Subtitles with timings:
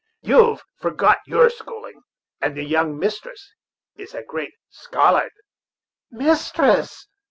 [0.23, 2.01] You've forgot your schooling,
[2.41, 3.51] and the young mistress
[3.97, 5.33] is a great scollard."
[6.09, 7.05] "Mistress!"